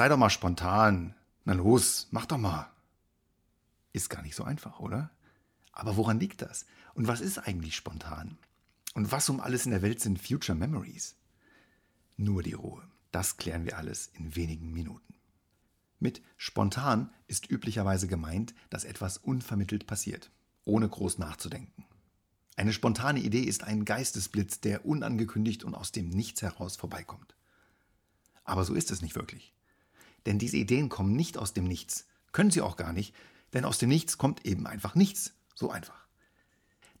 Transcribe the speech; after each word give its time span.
Sei 0.00 0.08
doch 0.08 0.16
mal 0.16 0.30
spontan. 0.30 1.14
Na 1.44 1.52
los, 1.52 2.08
mach 2.10 2.24
doch 2.24 2.38
mal. 2.38 2.72
Ist 3.92 4.08
gar 4.08 4.22
nicht 4.22 4.34
so 4.34 4.44
einfach, 4.44 4.80
oder? 4.80 5.10
Aber 5.72 5.98
woran 5.98 6.18
liegt 6.18 6.40
das? 6.40 6.64
Und 6.94 7.06
was 7.06 7.20
ist 7.20 7.36
eigentlich 7.36 7.76
spontan? 7.76 8.38
Und 8.94 9.12
was 9.12 9.28
um 9.28 9.40
alles 9.40 9.66
in 9.66 9.72
der 9.72 9.82
Welt 9.82 10.00
sind 10.00 10.18
Future 10.18 10.56
Memories? 10.56 11.16
Nur 12.16 12.42
die 12.42 12.54
Ruhe. 12.54 12.82
Das 13.12 13.36
klären 13.36 13.66
wir 13.66 13.76
alles 13.76 14.06
in 14.14 14.34
wenigen 14.36 14.72
Minuten. 14.72 15.16
Mit 15.98 16.22
spontan 16.38 17.12
ist 17.26 17.50
üblicherweise 17.50 18.06
gemeint, 18.08 18.54
dass 18.70 18.84
etwas 18.84 19.18
unvermittelt 19.18 19.86
passiert, 19.86 20.30
ohne 20.64 20.88
groß 20.88 21.18
nachzudenken. 21.18 21.84
Eine 22.56 22.72
spontane 22.72 23.20
Idee 23.20 23.42
ist 23.42 23.64
ein 23.64 23.84
Geistesblitz, 23.84 24.62
der 24.62 24.86
unangekündigt 24.86 25.62
und 25.62 25.74
aus 25.74 25.92
dem 25.92 26.08
Nichts 26.08 26.40
heraus 26.40 26.76
vorbeikommt. 26.76 27.36
Aber 28.44 28.64
so 28.64 28.72
ist 28.72 28.90
es 28.90 29.02
nicht 29.02 29.14
wirklich. 29.14 29.52
Denn 30.26 30.38
diese 30.38 30.56
Ideen 30.56 30.88
kommen 30.88 31.16
nicht 31.16 31.38
aus 31.38 31.52
dem 31.52 31.64
Nichts, 31.64 32.06
können 32.32 32.50
sie 32.50 32.60
auch 32.60 32.76
gar 32.76 32.92
nicht, 32.92 33.14
denn 33.52 33.64
aus 33.64 33.78
dem 33.78 33.88
Nichts 33.88 34.18
kommt 34.18 34.44
eben 34.46 34.66
einfach 34.66 34.94
nichts, 34.94 35.34
so 35.54 35.70
einfach. 35.70 36.06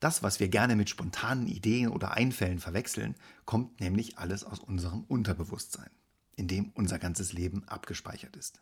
Das, 0.00 0.22
was 0.22 0.40
wir 0.40 0.48
gerne 0.48 0.76
mit 0.76 0.88
spontanen 0.88 1.46
Ideen 1.46 1.88
oder 1.88 2.12
Einfällen 2.12 2.58
verwechseln, 2.58 3.14
kommt 3.44 3.80
nämlich 3.80 4.18
alles 4.18 4.44
aus 4.44 4.58
unserem 4.58 5.04
Unterbewusstsein, 5.04 5.90
in 6.36 6.48
dem 6.48 6.70
unser 6.74 6.98
ganzes 6.98 7.34
Leben 7.34 7.64
abgespeichert 7.68 8.34
ist. 8.36 8.60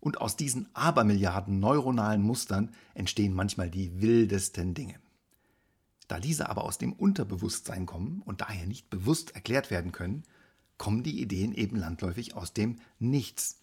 Und 0.00 0.20
aus 0.20 0.36
diesen 0.36 0.74
Abermilliarden 0.74 1.60
neuronalen 1.60 2.22
Mustern 2.22 2.74
entstehen 2.94 3.34
manchmal 3.34 3.70
die 3.70 4.00
wildesten 4.00 4.74
Dinge. 4.74 4.98
Da 6.08 6.18
diese 6.18 6.48
aber 6.48 6.64
aus 6.64 6.78
dem 6.78 6.92
Unterbewusstsein 6.92 7.86
kommen 7.86 8.22
und 8.22 8.40
daher 8.40 8.66
nicht 8.66 8.90
bewusst 8.90 9.34
erklärt 9.34 9.70
werden 9.70 9.92
können, 9.92 10.24
kommen 10.82 11.04
die 11.04 11.22
Ideen 11.22 11.54
eben 11.54 11.76
landläufig 11.76 12.34
aus 12.34 12.54
dem 12.54 12.80
Nichts. 12.98 13.60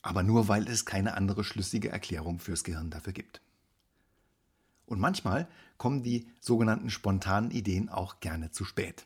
Aber 0.00 0.22
nur 0.22 0.48
weil 0.48 0.66
es 0.66 0.86
keine 0.86 1.12
andere 1.12 1.44
schlüssige 1.44 1.90
Erklärung 1.90 2.38
fürs 2.38 2.64
Gehirn 2.64 2.88
dafür 2.88 3.12
gibt. 3.12 3.42
Und 4.86 4.98
manchmal 4.98 5.46
kommen 5.76 6.02
die 6.02 6.26
sogenannten 6.40 6.88
spontanen 6.88 7.50
Ideen 7.50 7.90
auch 7.90 8.20
gerne 8.20 8.50
zu 8.50 8.64
spät. 8.64 9.04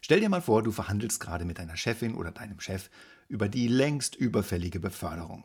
Stell 0.00 0.18
dir 0.18 0.28
mal 0.28 0.42
vor, 0.42 0.64
du 0.64 0.72
verhandelst 0.72 1.20
gerade 1.20 1.44
mit 1.44 1.60
deiner 1.60 1.76
Chefin 1.76 2.16
oder 2.16 2.32
deinem 2.32 2.58
Chef 2.58 2.90
über 3.28 3.48
die 3.48 3.68
längst 3.68 4.16
überfällige 4.16 4.80
Beförderung. 4.80 5.44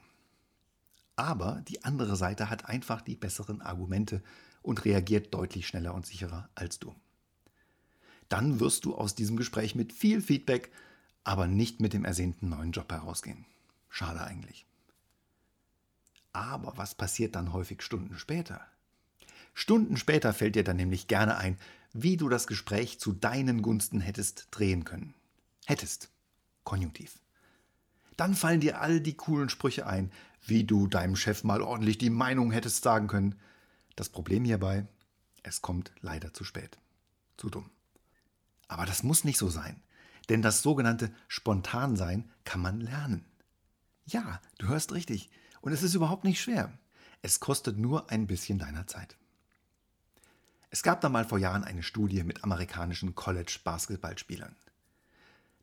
Aber 1.15 1.61
die 1.67 1.83
andere 1.83 2.15
Seite 2.15 2.49
hat 2.49 2.65
einfach 2.65 3.01
die 3.01 3.15
besseren 3.15 3.61
Argumente 3.61 4.23
und 4.63 4.83
reagiert 4.83 5.31
deutlich 5.31 5.67
schneller 5.67 5.93
und 5.93 6.07
sicherer 6.07 6.49
als 6.55 6.79
du. 6.79 6.95
Dann 8.35 8.59
wirst 8.59 8.83
du 8.83 8.93
aus 8.93 9.15
diesem 9.15 9.37
Gespräch 9.37 9.75
mit 9.75 9.93
viel 9.93 10.21
Feedback, 10.21 10.69
aber 11.23 11.47
nicht 11.47 11.79
mit 11.79 11.93
dem 11.93 12.03
ersehnten 12.03 12.49
neuen 12.49 12.73
Job 12.73 12.91
herausgehen. 12.91 13.45
Schade 13.87 14.19
eigentlich. 14.19 14.65
Aber 16.33 16.73
was 16.75 16.95
passiert 16.95 17.33
dann 17.33 17.53
häufig 17.53 17.81
Stunden 17.81 18.17
später? 18.17 18.59
Stunden 19.53 19.95
später 19.95 20.33
fällt 20.33 20.57
dir 20.57 20.65
dann 20.65 20.75
nämlich 20.75 21.07
gerne 21.07 21.37
ein, 21.37 21.57
wie 21.93 22.17
du 22.17 22.27
das 22.27 22.45
Gespräch 22.45 22.99
zu 22.99 23.13
deinen 23.13 23.61
Gunsten 23.61 24.01
hättest 24.01 24.49
drehen 24.51 24.83
können. 24.83 25.13
Hättest. 25.65 26.09
Konjunktiv. 26.65 27.21
Dann 28.17 28.35
fallen 28.35 28.59
dir 28.59 28.81
all 28.81 28.99
die 28.99 29.15
coolen 29.15 29.47
Sprüche 29.47 29.87
ein, 29.87 30.11
wie 30.45 30.65
du 30.65 30.87
deinem 30.87 31.15
Chef 31.15 31.45
mal 31.45 31.61
ordentlich 31.61 31.99
die 31.99 32.09
Meinung 32.09 32.51
hättest 32.51 32.83
sagen 32.83 33.07
können. 33.07 33.35
Das 33.95 34.09
Problem 34.09 34.43
hierbei, 34.43 34.87
es 35.41 35.61
kommt 35.61 35.93
leider 36.01 36.33
zu 36.33 36.43
spät. 36.43 36.77
Zu 37.37 37.49
dumm. 37.49 37.69
Aber 38.67 38.85
das 38.85 39.03
muss 39.03 39.23
nicht 39.23 39.37
so 39.37 39.49
sein, 39.49 39.81
denn 40.29 40.41
das 40.41 40.61
sogenannte 40.61 41.13
Spontansein 41.27 42.29
kann 42.43 42.61
man 42.61 42.81
lernen. 42.81 43.25
Ja, 44.05 44.41
du 44.57 44.67
hörst 44.67 44.93
richtig, 44.93 45.29
und 45.61 45.71
es 45.71 45.83
ist 45.83 45.95
überhaupt 45.95 46.23
nicht 46.23 46.41
schwer. 46.41 46.71
Es 47.21 47.39
kostet 47.39 47.77
nur 47.77 48.11
ein 48.11 48.27
bisschen 48.27 48.59
deiner 48.59 48.85
Zeit. 48.85 49.17
Es 50.69 50.83
gab 50.83 51.01
da 51.01 51.09
mal 51.09 51.25
vor 51.25 51.39
Jahren 51.39 51.63
eine 51.63 51.83
Studie 51.83 52.23
mit 52.23 52.43
amerikanischen 52.43 53.15
College-Basketballspielern. 53.15 54.55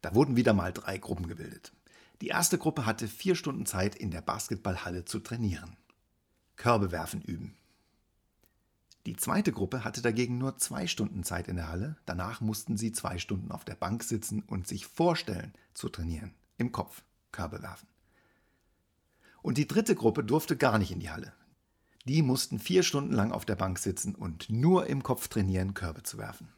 Da 0.00 0.14
wurden 0.14 0.36
wieder 0.36 0.54
mal 0.54 0.72
drei 0.72 0.98
Gruppen 0.98 1.28
gebildet. 1.28 1.72
Die 2.20 2.28
erste 2.28 2.58
Gruppe 2.58 2.86
hatte 2.86 3.08
vier 3.08 3.36
Stunden 3.36 3.66
Zeit, 3.66 3.94
in 3.94 4.10
der 4.10 4.22
Basketballhalle 4.22 5.04
zu 5.04 5.20
trainieren. 5.20 5.76
Körbe 6.56 6.92
werfen 6.92 7.20
üben. 7.22 7.56
Die 9.06 9.16
zweite 9.16 9.50
Gruppe 9.50 9.84
hatte 9.84 10.00
dagegen 10.00 10.38
nur 10.38 10.58
zwei 10.58 10.86
Stunden 10.86 11.24
Zeit 11.24 11.48
in 11.48 11.56
der 11.56 11.68
Halle. 11.68 11.96
Danach 12.06 12.40
mussten 12.40 12.76
sie 12.76 12.92
zwei 12.92 13.18
Stunden 13.18 13.50
auf 13.50 13.64
der 13.64 13.74
Bank 13.74 14.04
sitzen 14.04 14.42
und 14.42 14.68
sich 14.68 14.86
vorstellen 14.86 15.52
zu 15.74 15.88
trainieren. 15.88 16.34
Im 16.56 16.70
Kopf 16.70 17.02
Körbe 17.32 17.62
werfen. 17.62 17.88
Und 19.42 19.58
die 19.58 19.66
dritte 19.66 19.96
Gruppe 19.96 20.22
durfte 20.22 20.56
gar 20.56 20.78
nicht 20.78 20.92
in 20.92 21.00
die 21.00 21.10
Halle. 21.10 21.32
Die 22.04 22.22
mussten 22.22 22.60
vier 22.60 22.82
Stunden 22.84 23.12
lang 23.12 23.32
auf 23.32 23.44
der 23.44 23.56
Bank 23.56 23.78
sitzen 23.78 24.14
und 24.14 24.50
nur 24.50 24.86
im 24.86 25.02
Kopf 25.02 25.28
trainieren, 25.28 25.74
Körbe 25.74 26.02
zu 26.02 26.18
werfen. 26.18 26.48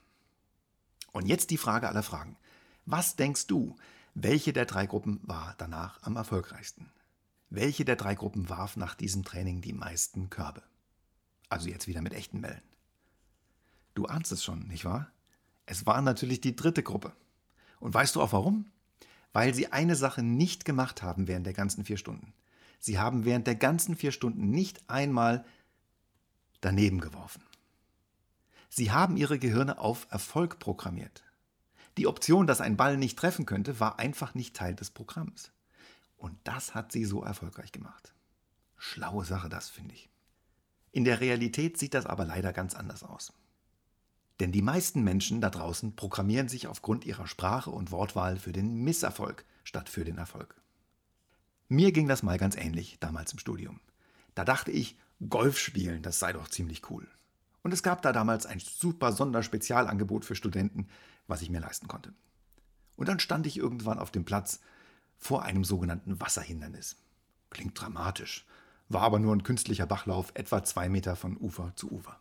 Und 1.12 1.26
jetzt 1.26 1.50
die 1.50 1.58
Frage 1.58 1.88
aller 1.88 2.02
Fragen. 2.02 2.36
Was 2.84 3.16
denkst 3.16 3.46
du, 3.46 3.76
welche 4.14 4.52
der 4.52 4.66
drei 4.66 4.86
Gruppen 4.86 5.20
war 5.22 5.54
danach 5.58 6.02
am 6.02 6.16
erfolgreichsten? 6.16 6.90
Welche 7.48 7.84
der 7.84 7.96
drei 7.96 8.14
Gruppen 8.14 8.48
warf 8.48 8.76
nach 8.76 8.94
diesem 8.94 9.24
Training 9.24 9.60
die 9.60 9.72
meisten 9.72 10.28
Körbe? 10.28 10.62
Also 11.54 11.68
jetzt 11.68 11.86
wieder 11.86 12.02
mit 12.02 12.14
echten 12.14 12.40
Bällen. 12.40 12.62
Du 13.94 14.06
ahnst 14.06 14.32
es 14.32 14.42
schon, 14.42 14.66
nicht 14.66 14.84
wahr? 14.84 15.12
Es 15.66 15.86
war 15.86 16.02
natürlich 16.02 16.40
die 16.40 16.56
dritte 16.56 16.82
Gruppe. 16.82 17.12
Und 17.78 17.94
weißt 17.94 18.16
du 18.16 18.22
auch 18.22 18.32
warum? 18.32 18.72
Weil 19.32 19.54
sie 19.54 19.72
eine 19.72 19.94
Sache 19.94 20.24
nicht 20.24 20.64
gemacht 20.64 21.04
haben 21.04 21.28
während 21.28 21.46
der 21.46 21.52
ganzen 21.52 21.84
vier 21.84 21.96
Stunden. 21.96 22.34
Sie 22.80 22.98
haben 22.98 23.24
während 23.24 23.46
der 23.46 23.54
ganzen 23.54 23.94
vier 23.94 24.10
Stunden 24.10 24.50
nicht 24.50 24.90
einmal 24.90 25.44
daneben 26.60 27.00
geworfen. 27.00 27.44
Sie 28.68 28.90
haben 28.90 29.16
ihre 29.16 29.38
Gehirne 29.38 29.78
auf 29.78 30.08
Erfolg 30.10 30.58
programmiert. 30.58 31.22
Die 31.98 32.08
Option, 32.08 32.48
dass 32.48 32.60
ein 32.60 32.76
Ball 32.76 32.96
nicht 32.96 33.16
treffen 33.16 33.46
könnte, 33.46 33.78
war 33.78 34.00
einfach 34.00 34.34
nicht 34.34 34.56
Teil 34.56 34.74
des 34.74 34.90
Programms. 34.90 35.52
Und 36.16 36.36
das 36.42 36.74
hat 36.74 36.90
sie 36.90 37.04
so 37.04 37.22
erfolgreich 37.22 37.70
gemacht. 37.70 38.12
Schlaue 38.76 39.24
Sache, 39.24 39.48
das 39.48 39.70
finde 39.70 39.94
ich. 39.94 40.10
In 40.94 41.02
der 41.02 41.20
Realität 41.20 41.76
sieht 41.76 41.92
das 41.92 42.06
aber 42.06 42.24
leider 42.24 42.52
ganz 42.52 42.72
anders 42.72 43.02
aus. 43.02 43.32
Denn 44.38 44.52
die 44.52 44.62
meisten 44.62 45.02
Menschen 45.02 45.40
da 45.40 45.50
draußen 45.50 45.96
programmieren 45.96 46.48
sich 46.48 46.68
aufgrund 46.68 47.04
ihrer 47.04 47.26
Sprache 47.26 47.70
und 47.70 47.90
Wortwahl 47.90 48.38
für 48.38 48.52
den 48.52 48.76
Misserfolg 48.76 49.44
statt 49.64 49.88
für 49.88 50.04
den 50.04 50.18
Erfolg. 50.18 50.54
Mir 51.68 51.90
ging 51.90 52.06
das 52.06 52.22
mal 52.22 52.38
ganz 52.38 52.54
ähnlich 52.54 52.98
damals 53.00 53.32
im 53.32 53.40
Studium. 53.40 53.80
Da 54.36 54.44
dachte 54.44 54.70
ich, 54.70 54.96
Golf 55.28 55.58
spielen, 55.58 56.00
das 56.00 56.20
sei 56.20 56.32
doch 56.32 56.48
ziemlich 56.48 56.88
cool. 56.90 57.08
Und 57.64 57.74
es 57.74 57.82
gab 57.82 58.00
da 58.02 58.12
damals 58.12 58.46
ein 58.46 58.60
super 58.60 59.10
Sonderspezialangebot 59.10 60.24
für 60.24 60.36
Studenten, 60.36 60.86
was 61.26 61.42
ich 61.42 61.50
mir 61.50 61.60
leisten 61.60 61.88
konnte. 61.88 62.14
Und 62.94 63.08
dann 63.08 63.18
stand 63.18 63.48
ich 63.48 63.56
irgendwann 63.56 63.98
auf 63.98 64.12
dem 64.12 64.24
Platz 64.24 64.60
vor 65.18 65.42
einem 65.42 65.64
sogenannten 65.64 66.20
Wasserhindernis. 66.20 66.94
Klingt 67.50 67.80
dramatisch, 67.80 68.46
war 68.88 69.02
aber 69.02 69.18
nur 69.18 69.34
ein 69.34 69.42
künstlicher 69.42 69.86
Bachlauf 69.86 70.32
etwa 70.34 70.62
zwei 70.64 70.88
Meter 70.88 71.16
von 71.16 71.36
Ufer 71.36 71.72
zu 71.76 71.90
Ufer. 71.90 72.18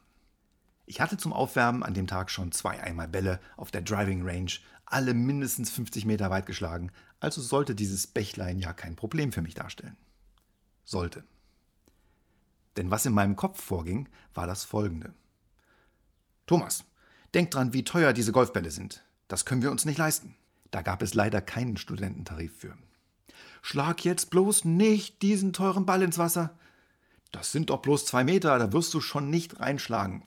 Ich 0.85 0.99
hatte 1.01 1.17
zum 1.17 1.33
Aufwärmen 1.33 1.83
an 1.83 1.93
dem 1.93 2.07
Tag 2.07 2.29
schon 2.29 2.51
zwei 2.51 2.81
Eimer 2.81 3.07
Bälle 3.07 3.39
auf 3.55 3.71
der 3.71 3.81
Driving 3.81 4.27
Range, 4.27 4.51
alle 4.85 5.13
mindestens 5.13 5.69
50 5.71 6.05
Meter 6.05 6.29
weit 6.29 6.45
geschlagen, 6.45 6.91
also 7.19 7.41
sollte 7.41 7.73
dieses 7.73 8.07
Bächlein 8.07 8.59
ja 8.59 8.73
kein 8.73 8.95
Problem 8.95 9.31
für 9.31 9.41
mich 9.41 9.53
darstellen. 9.53 9.95
Sollte. 10.83 11.23
Denn 12.75 12.91
was 12.91 13.05
in 13.05 13.13
meinem 13.13 13.35
Kopf 13.35 13.61
vorging, 13.61 14.09
war 14.33 14.47
das 14.47 14.65
folgende. 14.65 15.13
Thomas, 16.45 16.83
denk 17.33 17.51
dran, 17.51 17.73
wie 17.73 17.83
teuer 17.83 18.13
diese 18.13 18.31
Golfbälle 18.31 18.71
sind. 18.71 19.03
Das 19.27 19.45
können 19.45 19.61
wir 19.61 19.71
uns 19.71 19.85
nicht 19.85 19.97
leisten. 19.97 20.35
Da 20.71 20.81
gab 20.81 21.01
es 21.01 21.13
leider 21.13 21.39
keinen 21.41 21.77
Studententarif 21.77 22.57
für. 22.57 22.75
Schlag 23.61 24.03
jetzt 24.03 24.29
bloß 24.31 24.65
nicht 24.65 25.21
diesen 25.21 25.53
teuren 25.53 25.85
Ball 25.85 26.01
ins 26.01 26.17
Wasser. 26.17 26.57
Das 27.33 27.51
sind 27.51 27.71
doch 27.71 27.81
bloß 27.81 28.05
zwei 28.05 28.23
Meter, 28.23 28.57
da 28.59 28.71
wirst 28.71 28.93
du 28.93 29.01
schon 29.01 29.31
nicht 29.31 29.59
reinschlagen. 29.59 30.23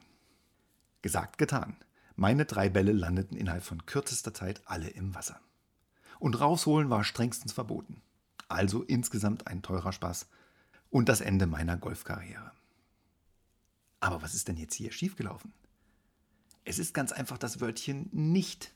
Gesagt, 1.03 1.39
getan. 1.39 1.77
Meine 2.17 2.47
drei 2.47 2.69
Bälle 2.69 2.93
landeten 2.93 3.37
innerhalb 3.37 3.63
von 3.63 3.87
kürzester 3.87 4.35
Zeit 4.35 4.61
alle 4.65 4.89
im 4.89 5.15
Wasser. 5.15 5.41
Und 6.19 6.41
rausholen 6.41 6.91
war 6.91 7.05
strengstens 7.05 7.53
verboten. 7.53 8.03
Also 8.49 8.83
insgesamt 8.83 9.47
ein 9.47 9.63
teurer 9.63 9.93
Spaß 9.93 10.27
und 10.91 11.09
das 11.09 11.21
Ende 11.21 11.47
meiner 11.47 11.77
Golfkarriere. 11.77 12.51
Aber 14.01 14.21
was 14.21 14.35
ist 14.35 14.49
denn 14.49 14.57
jetzt 14.57 14.75
hier 14.75 14.91
schiefgelaufen? 14.91 15.53
Es 16.65 16.81
ist 16.81 16.93
ganz 16.93 17.13
einfach 17.13 17.39
das 17.39 17.61
Wörtchen 17.61 18.09
nicht. 18.11 18.73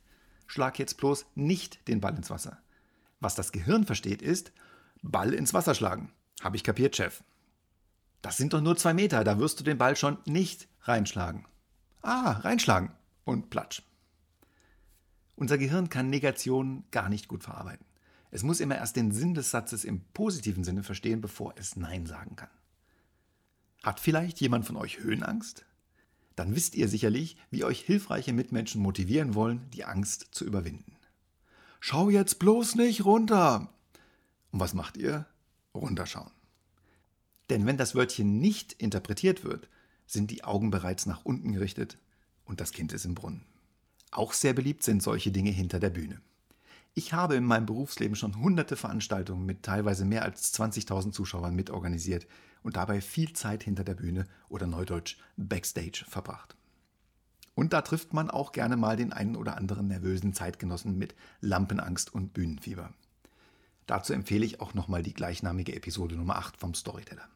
Schlag 0.46 0.78
jetzt 0.78 0.98
bloß 0.98 1.26
nicht 1.34 1.88
den 1.88 2.00
Ball 2.00 2.16
ins 2.16 2.30
Wasser. 2.30 2.62
Was 3.18 3.34
das 3.34 3.50
Gehirn 3.50 3.86
versteht 3.86 4.22
ist, 4.22 4.52
Ball 5.02 5.34
ins 5.34 5.52
Wasser 5.52 5.74
schlagen. 5.74 6.12
Habe 6.42 6.56
ich 6.56 6.62
kapiert, 6.62 6.94
Chef. 6.94 7.24
Das 8.22 8.36
sind 8.36 8.52
doch 8.52 8.60
nur 8.60 8.76
zwei 8.76 8.94
Meter, 8.94 9.24
da 9.24 9.38
wirst 9.38 9.60
du 9.60 9.64
den 9.64 9.78
Ball 9.78 9.96
schon 9.96 10.18
nicht 10.26 10.68
reinschlagen. 10.82 11.46
Ah, 12.02 12.32
reinschlagen 12.32 12.92
und 13.24 13.50
platsch. 13.50 13.82
Unser 15.36 15.58
Gehirn 15.58 15.88
kann 15.88 16.10
Negationen 16.10 16.84
gar 16.90 17.08
nicht 17.08 17.28
gut 17.28 17.44
verarbeiten. 17.44 17.86
Es 18.30 18.42
muss 18.42 18.60
immer 18.60 18.76
erst 18.76 18.96
den 18.96 19.10
Sinn 19.10 19.34
des 19.34 19.50
Satzes 19.50 19.84
im 19.84 20.02
positiven 20.12 20.64
Sinne 20.64 20.82
verstehen, 20.82 21.20
bevor 21.20 21.54
es 21.56 21.76
Nein 21.76 22.06
sagen 22.06 22.36
kann. 22.36 22.50
Hat 23.82 24.00
vielleicht 24.00 24.40
jemand 24.40 24.66
von 24.66 24.76
euch 24.76 24.98
Höhenangst? 25.00 25.64
Dann 26.36 26.54
wisst 26.54 26.74
ihr 26.74 26.88
sicherlich, 26.88 27.36
wie 27.50 27.64
euch 27.64 27.80
hilfreiche 27.80 28.32
Mitmenschen 28.32 28.80
motivieren 28.82 29.34
wollen, 29.34 29.68
die 29.70 29.84
Angst 29.84 30.28
zu 30.30 30.44
überwinden. 30.44 30.96
Schau 31.80 32.10
jetzt 32.10 32.38
bloß 32.38 32.76
nicht 32.76 33.04
runter! 33.04 33.72
Und 34.52 34.60
was 34.60 34.74
macht 34.74 34.96
ihr? 34.96 35.26
Runterschauen. 35.74 36.30
Denn 37.50 37.66
wenn 37.66 37.76
das 37.76 37.96
Wörtchen 37.96 38.38
nicht 38.38 38.72
interpretiert 38.74 39.44
wird, 39.44 39.68
sind 40.06 40.30
die 40.30 40.44
Augen 40.44 40.70
bereits 40.70 41.06
nach 41.06 41.24
unten 41.24 41.52
gerichtet 41.52 41.98
und 42.44 42.60
das 42.60 42.72
Kind 42.72 42.92
ist 42.92 43.04
im 43.04 43.14
Brunnen. 43.14 43.44
Auch 44.12 44.32
sehr 44.32 44.52
beliebt 44.52 44.84
sind 44.84 45.02
solche 45.02 45.32
Dinge 45.32 45.50
hinter 45.50 45.80
der 45.80 45.90
Bühne. 45.90 46.20
Ich 46.94 47.12
habe 47.12 47.34
in 47.36 47.44
meinem 47.44 47.66
Berufsleben 47.66 48.16
schon 48.16 48.40
hunderte 48.40 48.76
Veranstaltungen 48.76 49.46
mit 49.46 49.62
teilweise 49.62 50.04
mehr 50.04 50.22
als 50.22 50.52
20.000 50.54 51.12
Zuschauern 51.12 51.54
mitorganisiert 51.54 52.26
und 52.62 52.76
dabei 52.76 53.00
viel 53.00 53.32
Zeit 53.32 53.62
hinter 53.62 53.84
der 53.84 53.94
Bühne 53.94 54.26
oder 54.48 54.66
neudeutsch 54.66 55.16
Backstage 55.36 56.04
verbracht. 56.08 56.56
Und 57.54 57.72
da 57.72 57.82
trifft 57.82 58.12
man 58.12 58.30
auch 58.30 58.52
gerne 58.52 58.76
mal 58.76 58.96
den 58.96 59.12
einen 59.12 59.36
oder 59.36 59.56
anderen 59.56 59.88
nervösen 59.88 60.34
Zeitgenossen 60.34 60.98
mit 60.98 61.14
Lampenangst 61.40 62.12
und 62.12 62.32
Bühnenfieber. 62.32 62.92
Dazu 63.86 64.12
empfehle 64.12 64.46
ich 64.46 64.60
auch 64.60 64.74
nochmal 64.74 65.02
die 65.02 65.14
gleichnamige 65.14 65.74
Episode 65.74 66.14
Nummer 66.14 66.36
8 66.36 66.56
vom 66.56 66.74
Storyteller. 66.74 67.28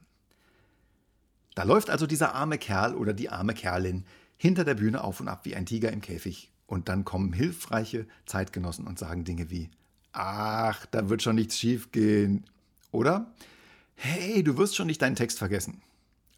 Da 1.55 1.63
läuft 1.63 1.91
also 1.91 2.07
dieser 2.07 2.35
arme 2.35 2.59
Kerl 2.59 2.95
oder 2.95 3.13
die 3.13 3.31
arme 3.31 3.55
Kerlin 3.55 4.05
hinter 4.37 4.65
der 4.65 4.75
Bühne 4.75 5.05
auf 5.05 5.21
und 5.21 5.29
ab 5.29 5.45
wie 5.45 5.55
ein 5.55 5.67
Tiger 5.67 5.93
im 5.93 6.01
Käfig 6.01 6.51
und 6.67 6.89
dann 6.89 7.05
kommen 7.05 7.33
hilfreiche 7.33 8.07
Zeitgenossen 8.27 8.87
und 8.87 8.99
sagen 8.99 9.25
Dinge 9.25 9.51
wie, 9.51 9.71
ach, 10.13 10.87
da 10.87 11.09
wird 11.09 11.23
schon 11.23 11.37
nichts 11.37 11.59
schiefgehen. 11.59 12.45
Oder, 12.91 13.33
hey, 13.95 14.43
du 14.43 14.57
wirst 14.57 14.77
schon 14.77 14.87
nicht 14.87 15.03
deinen 15.03 15.17
Text 15.17 15.39
vergessen. 15.39 15.83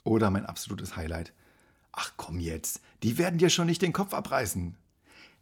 Oder 0.04 0.30
mein 0.30 0.46
absolutes 0.46 0.96
Highlight, 0.96 1.32
ach 1.92 2.12
komm 2.16 2.38
jetzt, 2.38 2.80
die 3.02 3.18
werden 3.18 3.38
dir 3.38 3.50
schon 3.50 3.66
nicht 3.66 3.82
den 3.82 3.92
Kopf 3.92 4.14
abreißen. 4.14 4.76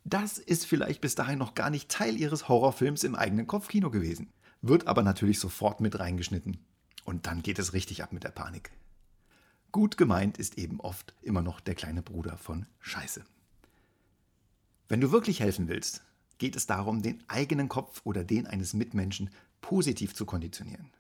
Das 0.05 0.39
ist 0.39 0.67
vielleicht 0.67 1.01
bis 1.01 1.15
dahin 1.15 1.39
noch 1.39 1.55
gar 1.55 1.71
nicht 1.71 1.91
Teil 1.91 2.17
ihres 2.17 2.49
Horrorfilms 2.49 3.05
im 3.05 3.15
eigenen 3.15 3.47
Kopfkino 3.47 3.91
gewesen, 3.91 4.33
wird 4.63 4.87
aber 4.87 5.03
natürlich 5.03 5.41
sofort 5.41 5.81
mit 5.81 5.99
reingeschnitten. 5.99 6.59
Und 7.05 7.27
dann 7.27 7.43
geht 7.43 7.59
es 7.59 7.73
richtig 7.73 8.03
ab 8.03 8.13
mit 8.13 8.25
der 8.25 8.31
Panik. 8.31 8.71
Gut 9.75 9.97
gemeint 9.97 10.39
ist 10.39 10.57
eben 10.57 10.79
oft 10.79 11.15
immer 11.21 11.43
noch 11.43 11.59
der 11.59 11.75
kleine 11.75 12.01
Bruder 12.01 12.37
von 12.37 12.65
Scheiße. 12.79 13.25
Wenn 14.87 15.01
du 15.01 15.11
wirklich 15.11 15.41
helfen 15.41 15.67
willst, 15.67 16.05
geht 16.39 16.55
es 16.55 16.67
darum, 16.67 17.03
den 17.03 17.25
eigenen 17.27 17.69
Kopf 17.69 18.01
oder 18.05 18.23
den 18.23 18.47
eines 18.47 18.73
Mitmenschen 18.73 19.31
positiv 19.63 20.15
zu 20.15 20.27
konditionieren. 20.27 20.93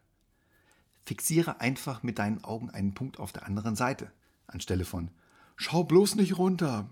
Fixiere 1.07 1.61
einfach 1.61 2.03
mit 2.03 2.19
deinen 2.19 2.43
Augen 2.43 2.69
einen 2.69 2.95
Punkt 2.95 3.21
auf 3.21 3.31
der 3.31 3.47
anderen 3.47 3.77
Seite, 3.77 4.11
anstelle 4.49 4.85
von 4.85 5.13
Schau 5.55 5.85
bloß 5.85 6.17
nicht 6.17 6.37
runter. 6.37 6.91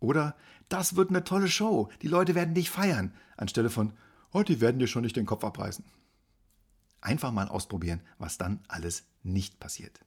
Oder 0.00 0.36
das 0.68 0.96
wird 0.96 1.08
eine 1.08 1.24
tolle 1.24 1.48
Show, 1.48 1.88
die 2.02 2.08
Leute 2.08 2.34
werden 2.34 2.52
dich 2.52 2.68
feiern, 2.68 3.14
anstelle 3.38 3.70
von 3.70 3.94
Oh, 4.32 4.42
die 4.42 4.60
werden 4.60 4.78
dir 4.78 4.86
schon 4.86 5.04
nicht 5.04 5.16
den 5.16 5.24
Kopf 5.24 5.44
abreißen. 5.44 5.82
Einfach 7.00 7.32
mal 7.32 7.48
ausprobieren, 7.48 8.02
was 8.18 8.36
dann 8.36 8.60
alles 8.68 9.04
nicht 9.22 9.60
passiert. 9.60 9.98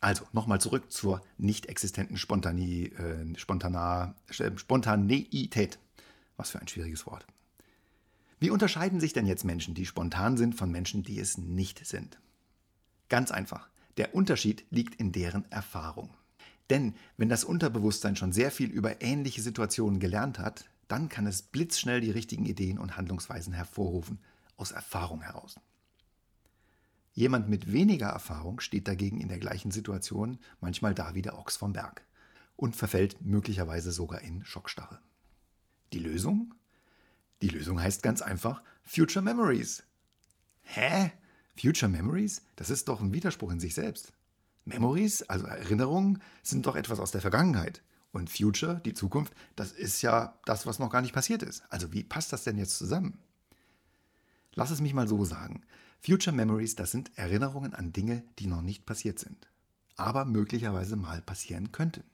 Also 0.00 0.24
nochmal 0.32 0.60
zurück 0.60 0.92
zur 0.92 1.22
nicht 1.36 1.66
existenten 1.66 2.16
Spontanie, 2.16 2.86
äh, 2.86 3.36
Spontana, 3.36 4.14
äh, 4.38 4.50
Spontaneität. 4.56 5.78
Was 6.36 6.50
für 6.50 6.60
ein 6.60 6.68
schwieriges 6.68 7.06
Wort. 7.06 7.26
Wie 8.40 8.50
unterscheiden 8.50 9.00
sich 9.00 9.12
denn 9.12 9.26
jetzt 9.26 9.44
Menschen, 9.44 9.74
die 9.74 9.86
spontan 9.86 10.36
sind, 10.36 10.54
von 10.54 10.70
Menschen, 10.70 11.02
die 11.02 11.18
es 11.18 11.38
nicht 11.38 11.84
sind? 11.84 12.18
Ganz 13.08 13.32
einfach. 13.32 13.68
Der 13.96 14.14
Unterschied 14.14 14.64
liegt 14.70 14.94
in 14.94 15.10
deren 15.10 15.50
Erfahrung. 15.50 16.10
Denn 16.70 16.94
wenn 17.16 17.28
das 17.28 17.42
Unterbewusstsein 17.42 18.14
schon 18.14 18.32
sehr 18.32 18.52
viel 18.52 18.70
über 18.70 19.02
ähnliche 19.02 19.42
Situationen 19.42 19.98
gelernt 19.98 20.38
hat, 20.38 20.66
dann 20.86 21.08
kann 21.08 21.26
es 21.26 21.42
blitzschnell 21.42 22.00
die 22.00 22.10
richtigen 22.10 22.46
Ideen 22.46 22.78
und 22.78 22.96
Handlungsweisen 22.96 23.52
hervorrufen, 23.52 24.20
aus 24.56 24.70
Erfahrung 24.70 25.22
heraus. 25.22 25.56
Jemand 27.18 27.48
mit 27.48 27.72
weniger 27.72 28.10
Erfahrung 28.10 28.60
steht 28.60 28.86
dagegen 28.86 29.20
in 29.20 29.26
der 29.26 29.40
gleichen 29.40 29.72
Situation 29.72 30.38
manchmal 30.60 30.94
da 30.94 31.16
wie 31.16 31.20
der 31.20 31.36
Ochs 31.36 31.56
vom 31.56 31.72
Berg 31.72 32.06
und 32.54 32.76
verfällt 32.76 33.20
möglicherweise 33.20 33.90
sogar 33.90 34.20
in 34.20 34.44
Schockstarre. 34.44 35.00
Die 35.92 35.98
Lösung? 35.98 36.54
Die 37.42 37.48
Lösung 37.48 37.82
heißt 37.82 38.04
ganz 38.04 38.22
einfach 38.22 38.62
Future 38.84 39.24
Memories. 39.24 39.82
Hä? 40.62 41.10
Future 41.60 41.90
Memories? 41.90 42.42
Das 42.54 42.70
ist 42.70 42.86
doch 42.86 43.00
ein 43.00 43.12
Widerspruch 43.12 43.50
in 43.50 43.58
sich 43.58 43.74
selbst. 43.74 44.12
Memories, 44.64 45.22
also 45.22 45.46
Erinnerungen, 45.46 46.22
sind 46.44 46.66
doch 46.66 46.76
etwas 46.76 47.00
aus 47.00 47.10
der 47.10 47.20
Vergangenheit. 47.20 47.82
Und 48.12 48.30
Future, 48.30 48.80
die 48.84 48.94
Zukunft, 48.94 49.32
das 49.56 49.72
ist 49.72 50.02
ja 50.02 50.38
das, 50.44 50.66
was 50.66 50.78
noch 50.78 50.90
gar 50.90 51.02
nicht 51.02 51.14
passiert 51.14 51.42
ist. 51.42 51.64
Also 51.68 51.92
wie 51.92 52.04
passt 52.04 52.32
das 52.32 52.44
denn 52.44 52.58
jetzt 52.58 52.78
zusammen? 52.78 53.18
Lass 54.54 54.70
es 54.70 54.80
mich 54.80 54.94
mal 54.94 55.08
so 55.08 55.24
sagen. 55.24 55.62
Future 56.00 56.34
Memories, 56.34 56.76
das 56.76 56.90
sind 56.90 57.10
Erinnerungen 57.16 57.74
an 57.74 57.92
Dinge, 57.92 58.22
die 58.38 58.46
noch 58.46 58.62
nicht 58.62 58.86
passiert 58.86 59.18
sind, 59.18 59.48
aber 59.96 60.24
möglicherweise 60.24 60.96
mal 60.96 61.20
passieren 61.22 61.72
könnten. 61.72 62.04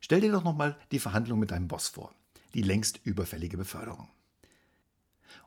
Stell 0.00 0.20
dir 0.20 0.32
doch 0.32 0.44
nochmal 0.44 0.78
die 0.90 0.98
Verhandlung 0.98 1.38
mit 1.38 1.50
deinem 1.50 1.68
Boss 1.68 1.88
vor, 1.88 2.14
die 2.54 2.62
längst 2.62 3.00
überfällige 3.04 3.56
Beförderung. 3.56 4.08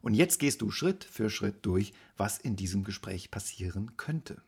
Und 0.01 0.13
jetzt 0.13 0.39
gehst 0.39 0.61
du 0.61 0.71
Schritt 0.71 1.03
für 1.03 1.29
Schritt 1.29 1.65
durch, 1.65 1.93
was 2.15 2.37
in 2.37 2.55
diesem 2.55 2.83
Gespräch 2.83 3.31
passieren 3.31 3.97
könnte. 3.97 4.41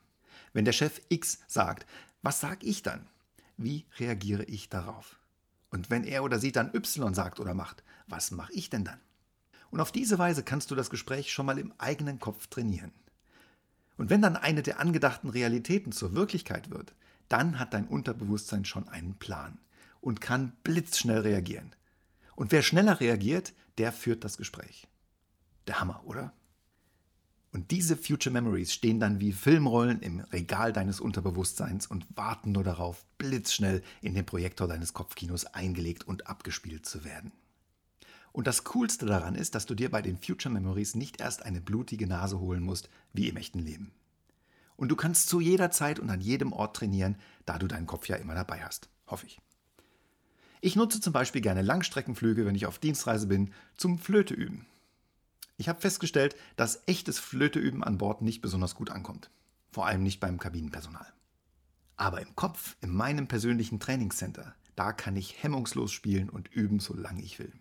Wenn 0.54 0.66
der 0.66 0.72
Chef 0.72 1.02
X 1.10 1.40
sagt, 1.48 1.88
was 2.22 2.40
sag 2.40 2.64
ich 2.64 2.82
dann? 2.82 3.08
Wie 3.58 3.86
reagiere 3.98 4.44
ich 4.46 4.70
darauf? 4.70 5.20
Und 5.70 5.90
wenn 5.90 6.04
er 6.04 6.24
oder 6.24 6.40
sie 6.40 6.52
dann 6.52 6.74
Y 6.74 7.14
sagt 7.14 7.40
oder 7.40 7.54
macht, 7.54 7.84
was 8.08 8.32
mache 8.32 8.54
ich 8.54 8.70
denn 8.70 8.84
dann? 8.86 9.00
Und 9.72 9.80
auf 9.80 9.92
diese 9.92 10.18
Weise 10.18 10.44
kannst 10.44 10.72
du 10.72 10.76
das 10.76 10.90
Gespräch 10.90 11.32
schon 11.32 11.46
mal 11.46 11.60
im 11.60 11.74
eigenen 11.78 12.20
Kopf 12.20 12.48
trainieren. 12.48 12.92
Und 13.98 14.10
wenn 14.10 14.22
dann 14.22 14.38
eine 14.38 14.64
der 14.64 14.80
angedachten 14.80 15.30
Realitäten 15.30 15.92
zur 15.92 16.14
Wirklichkeit 16.14 16.72
wird, 16.72 16.94
dann 17.28 17.60
hat 17.60 17.74
dein 17.74 17.88
Unterbewusstsein 17.88 18.66
schon 18.66 18.88
einen 18.88 19.16
Plan 19.16 19.60
und 20.02 20.22
kann 20.22 20.54
blitzschnell 20.64 21.20
reagieren. 21.20 21.76
Und 22.36 22.52
wer 22.52 22.62
schneller 22.62 23.00
reagiert, 23.00 23.54
der 23.78 23.92
führt 23.92 24.24
das 24.24 24.38
Gespräch. 24.38 24.88
Der 25.68 25.80
Hammer, 25.80 26.02
oder? 26.06 26.34
Und 27.52 27.72
diese 27.72 27.98
Future 27.98 28.32
Memories 28.32 28.74
stehen 28.74 29.00
dann 29.00 29.20
wie 29.20 29.34
Filmrollen 29.34 30.02
im 30.02 30.20
Regal 30.20 30.72
deines 30.72 31.00
Unterbewusstseins 31.00 31.88
und 31.88 32.06
warten 32.16 32.52
nur 32.52 32.64
darauf, 32.64 33.06
blitzschnell 33.18 33.84
in 34.02 34.14
den 34.14 34.26
Projektor 34.26 34.68
deines 34.68 34.94
Kopfkinos 34.94 35.46
eingelegt 35.46 36.08
und 36.08 36.28
abgespielt 36.28 36.86
zu 36.86 37.04
werden. 37.04 37.32
Und 38.32 38.48
das 38.48 38.64
Coolste 38.64 39.06
daran 39.06 39.36
ist, 39.36 39.56
dass 39.56 39.66
du 39.66 39.76
dir 39.76 39.90
bei 39.90 40.02
den 40.02 40.18
Future 40.18 40.54
Memories 40.54 40.96
nicht 40.96 41.20
erst 41.20 41.44
eine 41.44 41.62
blutige 41.62 42.08
Nase 42.08 42.40
holen 42.40 42.64
musst, 42.64 42.90
wie 43.14 43.28
im 43.28 43.38
echten 43.38 43.60
Leben. 43.60 43.92
Und 44.76 44.90
du 44.90 44.96
kannst 44.96 45.28
zu 45.28 45.42
jeder 45.42 45.72
Zeit 45.72 46.00
und 46.00 46.10
an 46.10 46.22
jedem 46.22 46.54
Ort 46.54 46.76
trainieren, 46.76 47.18
da 47.46 47.58
du 47.58 47.68
deinen 47.68 47.88
Kopf 47.88 48.08
ja 48.08 48.16
immer 48.16 48.36
dabei 48.36 48.64
hast. 48.64 48.90
Hoffe 49.08 49.26
ich. 49.26 49.42
Ich 50.62 50.76
nutze 50.76 51.02
zum 51.02 51.14
Beispiel 51.14 51.42
gerne 51.42 51.62
Langstreckenflüge, 51.62 52.46
wenn 52.46 52.56
ich 52.56 52.66
auf 52.66 52.80
Dienstreise 52.80 53.28
bin, 53.28 53.54
zum 53.76 53.98
Flöteüben. 53.98 54.66
Ich 55.58 55.68
habe 55.68 55.82
festgestellt, 55.82 56.36
dass 56.56 56.84
echtes 56.86 57.20
Flöteüben 57.20 57.84
an 57.84 57.98
Bord 57.98 58.22
nicht 58.22 58.42
besonders 58.42 58.76
gut 58.76 58.90
ankommt. 58.90 59.30
Vor 59.72 59.86
allem 59.86 60.04
nicht 60.04 60.20
beim 60.20 60.40
Kabinenpersonal. 60.40 61.12
Aber 61.98 62.22
im 62.22 62.34
Kopf, 62.36 62.78
in 62.80 62.92
meinem 62.92 63.28
persönlichen 63.28 63.80
Trainingscenter, 63.80 64.56
da 64.78 64.94
kann 64.94 65.18
ich 65.18 65.44
hemmungslos 65.44 65.92
spielen 65.92 66.30
und 66.30 66.48
üben, 66.48 66.80
solange 66.80 67.22
ich 67.22 67.40
will. 67.40 67.52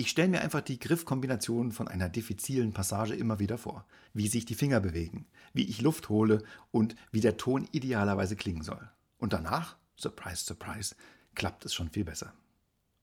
Ich 0.00 0.10
stelle 0.10 0.28
mir 0.28 0.42
einfach 0.42 0.60
die 0.60 0.78
Griffkombination 0.78 1.72
von 1.72 1.88
einer 1.88 2.08
diffizilen 2.08 2.72
Passage 2.72 3.16
immer 3.16 3.40
wieder 3.40 3.58
vor, 3.58 3.84
wie 4.14 4.28
sich 4.28 4.44
die 4.44 4.54
Finger 4.54 4.78
bewegen, 4.78 5.26
wie 5.54 5.68
ich 5.68 5.80
Luft 5.80 6.08
hole 6.08 6.44
und 6.70 6.94
wie 7.10 7.20
der 7.20 7.36
Ton 7.36 7.66
idealerweise 7.72 8.36
klingen 8.36 8.62
soll. 8.62 8.88
Und 9.18 9.32
danach, 9.32 9.76
surprise, 9.96 10.44
surprise, 10.44 10.94
klappt 11.34 11.64
es 11.64 11.74
schon 11.74 11.90
viel 11.90 12.04
besser. 12.04 12.32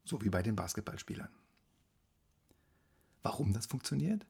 So 0.06 0.22
wie 0.22 0.30
bei 0.30 0.42
den 0.42 0.56
Basketballspielern. 0.56 1.28
Warum 3.24 3.52
das 3.52 3.66
funktioniert? 3.66 4.26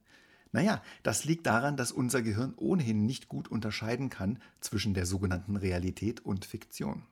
Naja, 0.52 0.82
das 1.04 1.24
liegt 1.24 1.46
daran, 1.46 1.78
dass 1.78 1.92
unser 1.92 2.24
Gehirn 2.24 2.56
ohnehin 2.58 3.06
nicht 3.06 3.28
gut 3.28 3.48
unterscheiden 3.48 4.10
kann 4.10 4.40
zwischen 4.60 4.96
der 4.96 5.06
sogenannten 5.06 5.56
Realität 5.56 6.26
und 6.26 6.46
Fiktion. 6.46 7.04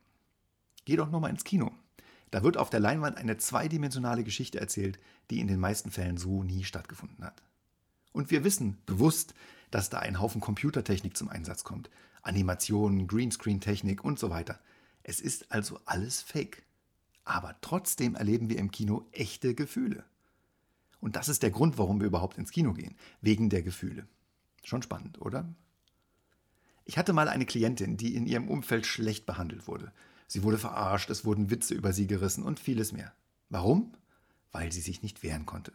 Geh 0.84 0.96
doch 0.96 1.12
nochmal 1.12 1.30
ins 1.30 1.44
Kino. 1.44 1.70
Da 2.34 2.42
wird 2.42 2.56
auf 2.56 2.68
der 2.68 2.80
Leinwand 2.80 3.16
eine 3.16 3.36
zweidimensionale 3.36 4.24
Geschichte 4.24 4.58
erzählt, 4.58 4.98
die 5.30 5.38
in 5.38 5.46
den 5.46 5.60
meisten 5.60 5.92
Fällen 5.92 6.16
so 6.16 6.42
nie 6.42 6.64
stattgefunden 6.64 7.24
hat. 7.24 7.44
Und 8.10 8.32
wir 8.32 8.42
wissen 8.42 8.76
bewusst, 8.86 9.34
dass 9.70 9.88
da 9.88 10.00
ein 10.00 10.20
Haufen 10.20 10.40
Computertechnik 10.40 11.16
zum 11.16 11.28
Einsatz 11.28 11.62
kommt. 11.62 11.90
Animationen, 12.22 13.06
Greenscreen-Technik 13.06 14.02
und 14.02 14.18
so 14.18 14.30
weiter. 14.30 14.58
Es 15.04 15.20
ist 15.20 15.52
also 15.52 15.78
alles 15.84 16.22
Fake. 16.22 16.64
Aber 17.22 17.54
trotzdem 17.60 18.16
erleben 18.16 18.50
wir 18.50 18.58
im 18.58 18.72
Kino 18.72 19.06
echte 19.12 19.54
Gefühle. 19.54 20.02
Und 21.00 21.14
das 21.14 21.28
ist 21.28 21.44
der 21.44 21.52
Grund, 21.52 21.78
warum 21.78 22.00
wir 22.00 22.08
überhaupt 22.08 22.36
ins 22.36 22.50
Kino 22.50 22.72
gehen. 22.72 22.96
Wegen 23.20 23.48
der 23.48 23.62
Gefühle. 23.62 24.08
Schon 24.64 24.82
spannend, 24.82 25.20
oder? 25.20 25.54
Ich 26.84 26.98
hatte 26.98 27.12
mal 27.12 27.28
eine 27.28 27.46
Klientin, 27.46 27.96
die 27.96 28.16
in 28.16 28.26
ihrem 28.26 28.48
Umfeld 28.48 28.86
schlecht 28.86 29.24
behandelt 29.24 29.68
wurde. 29.68 29.92
Sie 30.26 30.42
wurde 30.42 30.58
verarscht, 30.58 31.10
es 31.10 31.24
wurden 31.24 31.50
Witze 31.50 31.74
über 31.74 31.92
sie 31.92 32.06
gerissen 32.06 32.44
und 32.44 32.60
vieles 32.60 32.92
mehr. 32.92 33.12
Warum? 33.50 33.92
Weil 34.52 34.72
sie 34.72 34.80
sich 34.80 35.02
nicht 35.02 35.22
wehren 35.22 35.46
konnte. 35.46 35.72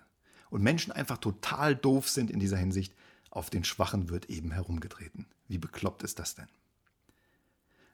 Und 0.49 0.63
Menschen 0.63 0.91
einfach 0.91 1.17
total 1.17 1.75
doof 1.75 2.09
sind 2.09 2.31
in 2.31 2.39
dieser 2.39 2.57
Hinsicht. 2.57 2.93
Auf 3.29 3.49
den 3.49 3.63
Schwachen 3.63 4.09
wird 4.09 4.29
eben 4.29 4.51
herumgetreten. 4.51 5.27
Wie 5.47 5.59
bekloppt 5.59 6.03
ist 6.03 6.19
das 6.19 6.35
denn? 6.35 6.47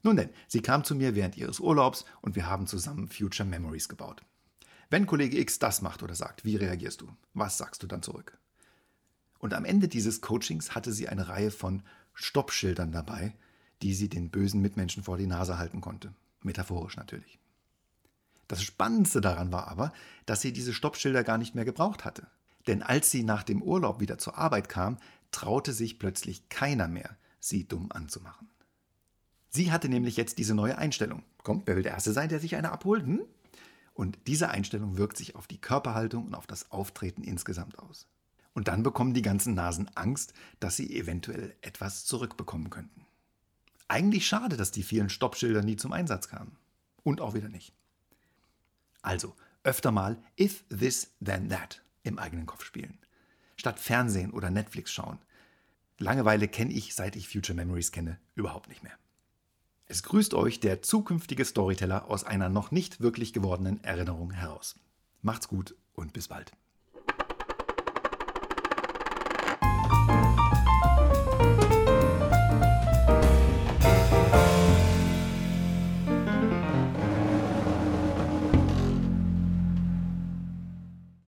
Nun 0.04 0.16
denn, 0.16 0.30
sie 0.48 0.62
kam 0.62 0.84
zu 0.84 0.96
mir 0.96 1.16
während 1.16 1.36
ihres 1.36 1.60
Urlaubs 1.60 2.06
und 2.22 2.36
wir 2.36 2.48
haben 2.48 2.68
zusammen 2.68 3.08
Future 3.08 3.48
Memories 3.48 3.90
gebaut. 3.90 4.22
Wenn 4.90 5.08
Kollege 5.08 5.40
X 5.40 5.58
das 5.58 5.82
macht 5.82 6.04
oder 6.04 6.14
sagt, 6.14 6.46
wie 6.46 6.56
reagierst 6.56 7.02
du? 7.02 7.10
Was 7.34 7.58
sagst 7.58 7.82
du 7.82 7.88
dann 7.88 8.04
zurück? 8.04 8.38
Und 9.40 9.54
am 9.54 9.66
Ende 9.66 9.88
dieses 9.88 10.22
Coachings 10.22 10.76
hatte 10.76 10.94
sie 10.94 11.10
eine 11.10 11.28
Reihe 11.28 11.52
von 11.52 11.82
Stoppschildern 12.14 12.92
dabei, 12.92 13.34
die 13.82 13.94
sie 13.94 14.08
den 14.08 14.30
bösen 14.30 14.62
Mitmenschen 14.62 15.04
vor 15.04 15.18
die 15.18 15.28
Nase 15.28 15.58
halten 15.58 15.82
konnte. 15.82 16.14
Metaphorisch 16.46 16.98
natürlich. 16.98 17.40
Das 18.48 18.64
Spannendste 18.64 19.22
daran 19.22 19.52
war 19.52 19.68
aber, 19.68 19.92
dass 20.26 20.42
sie 20.42 20.54
diese 20.54 20.74
Stoppschilder 20.74 21.24
gar 21.24 21.38
nicht 21.38 21.56
mehr 21.56 21.66
gebraucht 21.66 22.06
hatte. 22.06 22.28
Denn 22.68 22.84
als 22.84 23.12
sie 23.12 23.24
nach 23.24 23.44
dem 23.44 23.62
Urlaub 23.62 24.00
wieder 24.00 24.18
zur 24.18 24.38
Arbeit 24.38 24.70
kam, 24.70 24.98
traute 25.32 25.74
sich 25.74 26.00
plötzlich 26.00 26.50
keiner 26.50 26.88
mehr, 26.88 27.18
sie 27.40 27.68
dumm 27.68 27.92
anzumachen. 27.92 28.50
Sie 29.50 29.72
hatte 29.72 29.90
nämlich 29.90 30.18
jetzt 30.18 30.38
diese 30.38 30.54
neue 30.54 30.78
Einstellung. 30.78 31.24
Kommt, 31.44 31.68
wer 31.68 31.76
will 31.76 31.84
der 31.84 31.94
Erste 31.94 32.12
sein, 32.12 32.30
der 32.30 32.40
sich 32.40 32.56
eine 32.56 32.72
abholt? 32.72 33.06
Hm? 33.06 33.22
Und 33.94 34.20
diese 34.28 34.50
Einstellung 34.50 34.98
wirkt 34.98 35.16
sich 35.16 35.36
auf 35.36 35.48
die 35.48 35.62
Körperhaltung 35.62 36.26
und 36.26 36.36
auf 36.36 36.48
das 36.48 36.72
Auftreten 36.72 37.24
insgesamt 37.24 37.80
aus. 37.80 38.08
Und 38.54 38.68
dann 38.68 38.84
bekommen 38.84 39.14
die 39.14 39.22
ganzen 39.22 39.54
Nasen 39.54 39.90
Angst, 39.96 40.34
dass 40.60 40.76
sie 40.76 40.96
eventuell 40.96 41.56
etwas 41.62 42.06
zurückbekommen 42.06 42.70
könnten. 42.70 43.05
Eigentlich 43.88 44.28
schade, 44.28 44.58
dass 44.58 44.72
die 44.72 44.84
vielen 44.84 45.10
Stoppschilder 45.10 45.62
nie 45.62 45.76
zum 45.76 45.94
Einsatz 45.94 46.28
kamen. 46.28 46.58
Und 47.04 47.22
auch 47.22 47.34
wieder 47.36 47.50
nicht. 47.50 47.74
Also, 49.02 49.36
öfter 49.64 49.92
mal 49.92 50.18
if 50.40 50.64
this 50.70 51.12
then 51.24 51.50
that 51.50 51.84
im 52.04 52.18
eigenen 52.18 52.46
Kopf 52.46 52.64
spielen. 52.64 52.98
Statt 53.58 53.80
Fernsehen 53.80 54.32
oder 54.32 54.50
Netflix 54.50 54.92
schauen. 54.92 55.20
Langeweile 55.98 56.48
kenne 56.48 56.74
ich, 56.74 56.96
seit 56.96 57.16
ich 57.16 57.30
Future 57.30 57.56
Memories 57.56 57.92
kenne, 57.92 58.20
überhaupt 58.34 58.70
nicht 58.70 58.84
mehr. 58.84 58.98
Es 59.86 60.02
grüßt 60.04 60.34
euch 60.34 60.60
der 60.60 60.82
zukünftige 60.82 61.46
Storyteller 61.46 62.10
aus 62.10 62.24
einer 62.24 62.50
noch 62.50 62.72
nicht 62.72 63.02
wirklich 63.02 63.34
gewordenen 63.34 63.84
Erinnerung 63.84 64.32
heraus. 64.32 64.76
Macht's 65.22 65.48
gut 65.48 65.76
und 65.94 66.12
bis 66.12 66.28
bald. 66.28 66.52